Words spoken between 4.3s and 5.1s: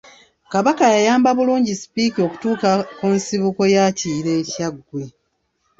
e Kyaggwe.